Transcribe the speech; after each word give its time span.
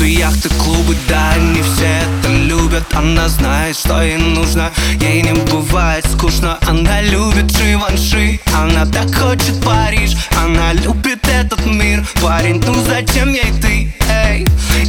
Танцы, 0.00 0.06
яхты, 0.06 0.48
клубы, 0.48 0.96
да, 1.08 1.36
не 1.36 1.62
все 1.62 1.84
это 1.84 2.28
любят. 2.28 2.84
Она 2.94 3.28
знает, 3.28 3.76
что 3.76 4.00
ей 4.02 4.16
нужно. 4.16 4.70
Ей 4.98 5.20
не 5.20 5.34
бывает 5.50 6.06
скучно. 6.06 6.58
Она 6.66 7.02
любит 7.02 7.50
Живанши 7.50 8.40
Она 8.54 8.86
так 8.86 9.14
хочет 9.14 9.62
Париж. 9.62 10.16
Она 10.42 10.72
любит 10.72 11.26
этот 11.28 11.66
мир. 11.66 12.02
Парень, 12.22 12.62
ну 12.64 12.82
зачем 12.82 13.30
ей 13.32 13.52
ты? 13.60 13.94
Эй, 14.08 14.46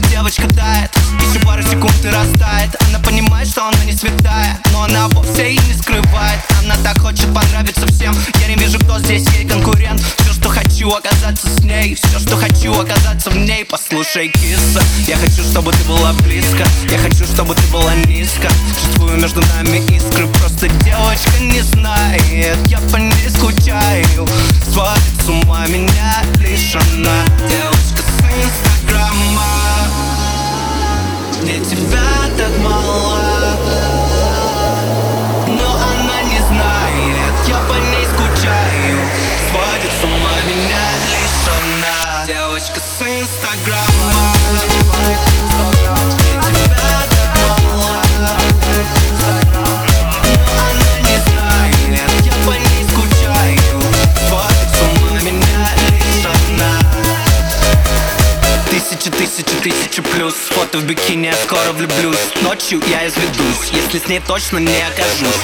девочка 0.10 0.48
тает. 0.48 0.92
Еще 1.20 1.46
пару 1.46 1.62
секунд 1.64 1.94
и 2.06 2.08
растает. 2.08 2.76
Она 2.88 3.00
понимает, 3.00 3.50
что 3.50 3.68
она 3.68 3.84
не 3.84 3.94
святая 3.94 4.58
Но 4.72 4.84
она 4.84 5.10
вовсе 5.10 5.52
и 5.52 5.60
не 5.60 5.74
скрывает. 5.74 6.40
Она 6.64 6.76
так 6.84 7.00
хочет 7.00 7.34
понравиться 7.34 7.86
всем. 7.88 8.16
Я 8.40 8.48
не 8.48 8.56
вижу, 8.56 8.80
кто 8.80 8.98
здесь 9.00 9.28
ей 9.34 9.46
конкурент. 9.46 10.02
Все, 10.20 10.31
хочу 10.82 10.96
оказаться 10.96 11.48
с 11.48 11.60
ней. 11.64 11.94
Все, 11.96 12.20
что 12.20 12.36
хочу 12.38 12.74
оказаться 12.74 13.30
в 13.30 13.38
ней. 13.38 13.64
Послушай, 13.66 14.30
киса 14.30 14.82
Я 15.08 15.16
хочу, 15.18 15.44
чтобы 15.44 15.72
ты 15.72 15.84
была 15.84 16.14
близко. 16.14 16.64
Я 16.90 16.98
хочу, 16.98 17.26
чтобы 17.26 17.54
ты 17.54 17.62
была 17.68 17.94
низко. 18.08 18.50
Чувствую 18.82 19.18
между 19.18 19.42
нами 19.42 19.78
искры. 19.96 20.28
Просто 20.28 20.68
девочка 20.84 21.40
не 21.40 21.62
знает. 21.62 22.58
Я 22.68 22.80
по 22.92 22.98
ней 22.98 23.30
скучаю. 23.30 24.28
Сводит 24.72 25.24
с 25.24 25.30
ума 25.30 25.68
меня 25.68 26.24
лишь 26.40 26.76
она. 26.76 27.26
Девочка 27.48 28.02
с 28.02 28.82
инстаграма. 28.82 29.44
Мне 31.42 31.60
тебя 31.60 32.01
тысяча, 59.22 59.56
тысяча 59.62 60.02
плюс. 60.02 60.34
Фото 60.52 60.80
в 60.80 60.84
бикини, 60.84 61.28
я 61.28 61.36
скоро 61.44 61.72
влюблюсь. 61.74 62.18
Ночью 62.42 62.82
я 62.88 63.08
изведусь, 63.08 63.70
если 63.72 64.00
с 64.00 64.08
ней 64.08 64.20
точно 64.20 64.58
не 64.58 64.82
окажусь. 64.82 65.42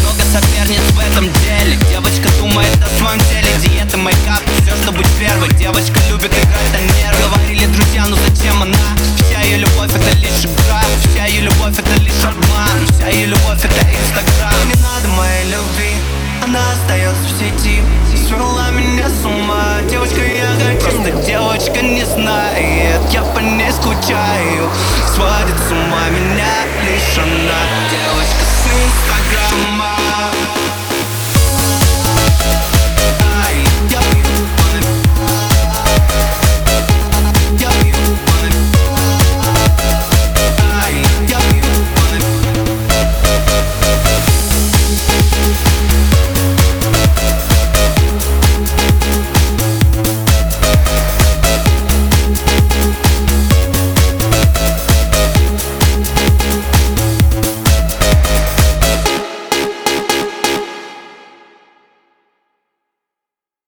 Много 0.00 0.22
соперниц 0.32 0.80
в 0.90 0.98
этом 0.98 1.32
деле. 1.32 1.76
Девочка 1.90 2.28
думает 2.38 2.76
о 2.82 2.98
своем 2.98 3.20
теле. 3.20 3.48
Диета, 3.62 3.96
мейкап, 3.96 4.42
все, 4.62 4.76
что 4.82 4.92
быть 4.92 5.08
первой. 5.18 5.48
Девочка 5.54 6.00
любит 6.10 6.32
играть 6.32 6.72
на 6.72 6.80
нервы 6.94 7.03
скучаю. 24.04 24.70
Сводит 25.14 25.58
с 25.58 25.72
ума 25.72 26.08
меня 26.10 26.64
лишь 26.82 27.18
она 27.18 27.73